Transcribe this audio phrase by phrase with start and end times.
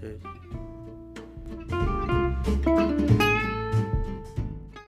[0.00, 0.49] 对。